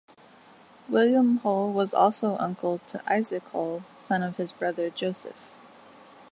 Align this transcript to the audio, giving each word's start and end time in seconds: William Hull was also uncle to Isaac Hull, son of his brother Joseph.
William 0.89 1.37
Hull 1.37 1.73
was 1.73 1.93
also 1.93 2.35
uncle 2.39 2.79
to 2.87 3.03
Isaac 3.07 3.47
Hull, 3.49 3.83
son 3.95 4.23
of 4.23 4.37
his 4.37 4.51
brother 4.51 4.89
Joseph. 4.89 5.51